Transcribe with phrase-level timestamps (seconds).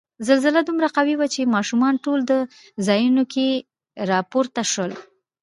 [0.27, 2.37] زلزله دومره قوي وه چې ماشومان ټول په
[2.87, 3.47] ځایونو کې
[4.09, 4.91] را پورته شول.